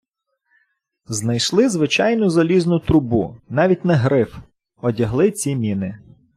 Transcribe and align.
Знайшли 1.05 1.69
звичайну 1.69 2.29
залізну 2.29 2.79
трубу, 2.79 3.37
навіть 3.49 3.85
не 3.85 3.93
гриф, 3.93 4.37
одягли 4.81 5.31
ці 5.31 5.55
міни. 5.55 5.99